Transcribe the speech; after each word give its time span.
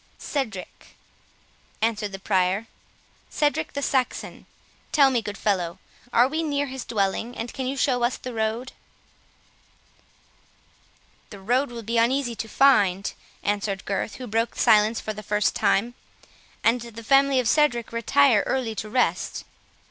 "Cedric," 0.17 0.97
answered 1.79 2.11
the 2.11 2.17
Prior; 2.17 2.65
"Cedric 3.29 3.73
the 3.73 3.83
Saxon.—Tell 3.83 5.11
me, 5.11 5.21
good 5.21 5.37
fellow, 5.37 5.77
are 6.11 6.27
we 6.27 6.41
near 6.41 6.65
his 6.65 6.83
dwelling, 6.85 7.37
and 7.37 7.53
can 7.53 7.67
you 7.67 7.77
show 7.77 8.01
us 8.01 8.17
the 8.17 8.33
road?" 8.33 8.71
"The 11.29 11.39
road 11.39 11.69
will 11.69 11.83
be 11.83 11.99
uneasy 11.99 12.33
to 12.37 12.49
find," 12.49 13.13
answered 13.43 13.85
Gurth, 13.85 14.15
who 14.15 14.25
broke 14.25 14.55
silence 14.55 14.99
for 14.99 15.13
the 15.13 15.21
first 15.21 15.55
time, 15.55 15.93
"and 16.63 16.81
the 16.81 17.03
family 17.03 17.39
of 17.39 17.47
Cedric 17.47 17.91
retire 17.91 18.41
early 18.47 18.73
to 18.73 18.89
rest." 18.89 19.43